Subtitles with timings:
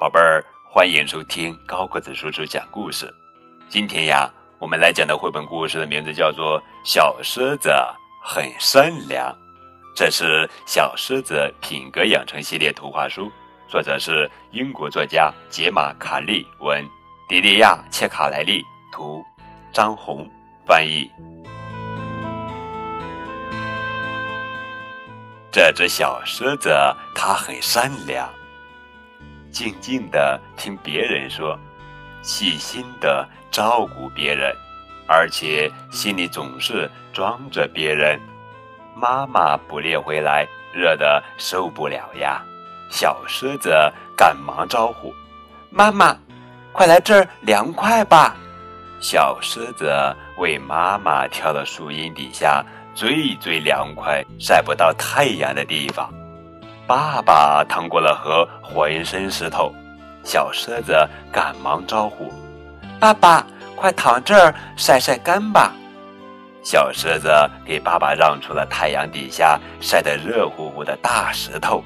[0.00, 3.14] 宝贝儿，欢迎收听高个子叔叔讲故事。
[3.68, 7.70] 今天呀，我们来讲的绘本故事的名字叫做《小狮子
[8.24, 9.30] 很善良》，
[9.94, 13.30] 这是小狮子品格养成系列图画书，
[13.68, 16.82] 作者是英国作家杰玛·卡利文、
[17.28, 19.22] 迪利亚·切卡莱利图，
[19.70, 20.26] 张红
[20.66, 21.10] 翻译。
[25.52, 26.70] 这只小狮子，
[27.14, 28.26] 它很善良。
[29.50, 31.58] 静静地听别人说，
[32.22, 34.54] 细心地照顾别人，
[35.06, 38.18] 而且心里总是装着别人。
[38.94, 42.42] 妈妈捕猎回来，热得受不了呀！
[42.90, 43.70] 小狮子
[44.16, 45.14] 赶忙招呼
[45.70, 46.16] ：“妈妈，
[46.72, 48.36] 快来这儿凉快吧！”
[49.00, 49.94] 小狮子
[50.36, 52.62] 为妈妈挑了树荫底下
[52.94, 56.12] 最最凉快、晒不到太阳的地方。
[56.90, 59.72] 爸爸趟过了河，浑身湿透。
[60.24, 62.32] 小狮子赶忙招呼
[62.98, 65.72] ：“爸爸，快躺这儿晒晒干吧。”
[66.64, 67.30] 小狮子
[67.64, 71.80] 给爸爸让出了太阳底下晒得热乎乎的大石头。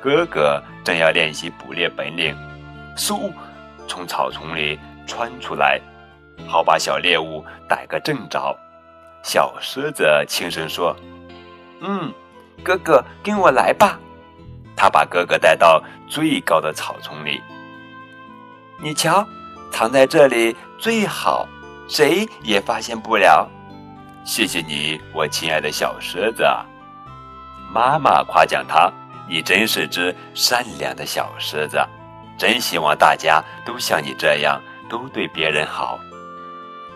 [0.00, 2.32] 哥哥正要练习捕猎本领，
[2.96, 3.32] 嗖，
[3.88, 5.80] 从草丛里窜出来，
[6.46, 8.56] 好把小猎物逮个正着。
[9.24, 10.94] 小狮子轻声说
[11.82, 12.14] ：“嗯。”
[12.60, 13.98] 哥哥，跟我来吧！
[14.76, 17.40] 他把哥哥带到最高的草丛里。
[18.78, 19.26] 你瞧，
[19.70, 21.46] 藏在这里最好，
[21.88, 23.46] 谁也发现不了。
[24.24, 26.46] 谢谢你，我亲爱的小狮子。
[27.72, 28.90] 妈妈夸奖他
[29.28, 31.78] ：“你真是只善良的小狮子，
[32.38, 35.98] 真希望大家都像你这样，都对别人好。”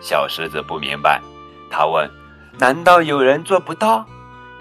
[0.01, 1.21] 小狮子不明白，
[1.69, 2.09] 他问
[2.57, 4.05] ：“难道有人做不到？”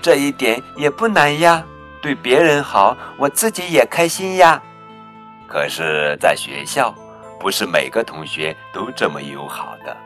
[0.04, 1.64] 这一点也不难呀，
[2.02, 4.62] 对别人好，我自己也开心呀。
[5.48, 6.94] 可是，在学校，
[7.40, 9.96] 不是每个同学都这么友好的。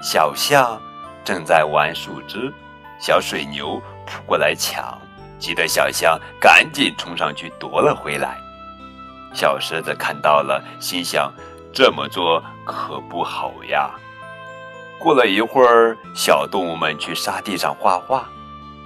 [0.00, 0.80] 小象
[1.22, 2.50] 正在玩树枝，
[2.98, 4.98] 小水牛扑过来抢，
[5.38, 8.38] 急得小象赶紧冲上去夺了回来。
[9.34, 11.30] 小狮子看到了，心想：
[11.74, 13.90] 这么做可不好呀。
[14.98, 18.26] 过了一会儿，小动物们去沙地上画画。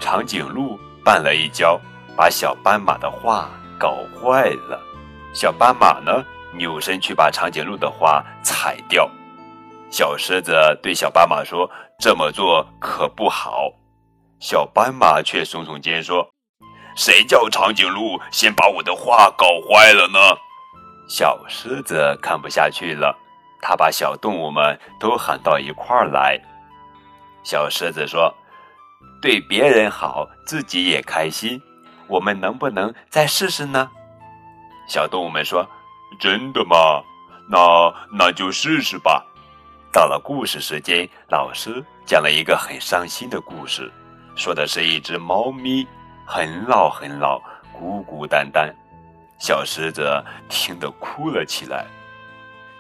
[0.01, 1.81] 长颈鹿绊了一跤，
[2.17, 4.81] 把小斑马的画搞坏了。
[5.33, 9.11] 小斑马呢，扭身去把长颈鹿的画踩掉。
[9.91, 13.71] 小狮子对小斑马说：“这么做可不好。”
[14.41, 16.29] 小斑马却耸耸肩说
[16.97, 20.19] ：“谁叫长颈鹿先把我的画搞坏了呢？”
[21.09, 23.17] 小狮子看不下去了，
[23.61, 26.39] 他把小动物们都喊到一块儿来。
[27.43, 28.35] 小狮子说。
[29.25, 31.59] 对别人好，自己也开心。
[32.09, 33.91] 我们能不能再试试呢？
[34.87, 35.67] 小动物们说
[36.21, 37.03] ：“真的吗？
[37.49, 37.59] 那
[38.19, 39.25] 那就试试吧。”
[39.91, 43.91] 到了故事时间，老师讲了一个很伤心的故事，
[44.37, 45.87] 说的是一只猫咪
[46.27, 47.41] 很老很老，
[47.73, 48.71] 孤孤单单。
[49.39, 51.87] 小狮子听得哭了起来。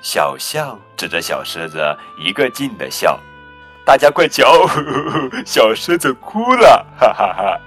[0.03, 3.19] 小象指着小狮子，一个劲的笑。
[3.85, 4.67] 大家快瞧，
[5.45, 7.61] 小狮子哭了， 哈哈哈！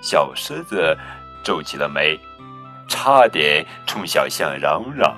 [0.00, 0.96] 小狮子
[1.42, 2.18] 皱起了眉，
[2.88, 5.14] 差点冲小象嚷嚷，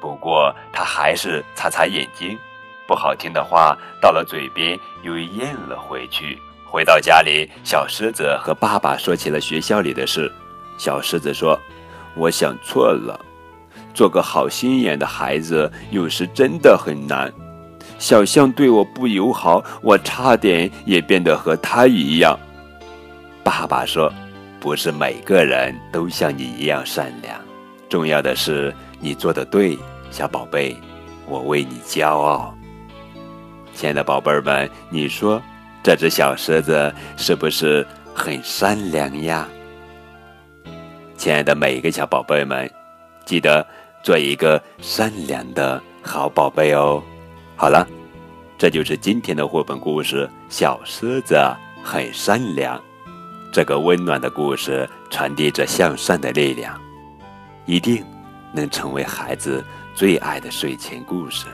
[0.00, 2.38] 不过他还是擦擦眼睛，
[2.86, 6.38] 不好听的话到了嘴边又咽了回去。
[6.64, 10.30] 回到家里，小狮子和爸爸说起了学校里的事。
[10.78, 11.58] 小狮子说
[12.14, 13.18] ：“我想错了，
[13.94, 17.32] 做个好心眼的孩子有时真的很难。”
[17.98, 22.38] 小象对我不友好，我差点也变得和它一样。
[23.42, 24.12] 爸爸说
[24.60, 27.40] ：“不是每个人都像你一样善良，
[27.88, 29.78] 重要的是你做的对，
[30.10, 30.76] 小宝贝，
[31.26, 32.54] 我为你骄傲。”
[33.74, 35.40] 亲爱的宝贝儿们，你说
[35.82, 39.46] 这只小狮子是不是很善良呀？
[41.16, 42.70] 亲爱的每一个小宝贝们，
[43.24, 43.66] 记得
[44.02, 47.02] 做一个善良的好宝贝哦。
[47.58, 47.88] 好了，
[48.58, 51.34] 这就是今天的绘本故事《小狮子
[51.82, 52.78] 很善良》。
[53.50, 56.78] 这个温暖的故事传递着向善的力量，
[57.64, 58.04] 一定
[58.52, 59.64] 能成为孩子
[59.94, 61.46] 最爱的睡前故事。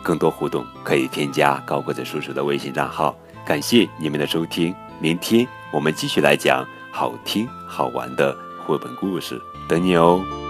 [0.00, 3.14] 更多互动可以添加高个子叔叔的微信账号。
[3.44, 10.41] 感谢你们的收听，明天我们继续来讲好听好玩的绘本故事，等你哦。